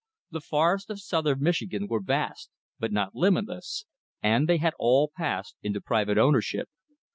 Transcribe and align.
The 0.31 0.41
forests 0.41 0.89
of 0.89 0.99
southern 0.99 1.41
Michigan 1.43 1.85
were 1.85 2.01
vast, 2.01 2.49
but 2.79 2.91
not 2.91 3.13
limitless, 3.13 3.85
and 4.23 4.49
they 4.49 4.57
had 4.57 4.73
all 4.79 5.11
passed 5.15 5.55
into 5.61 5.79
private 5.79 6.17
ownership. 6.17 6.69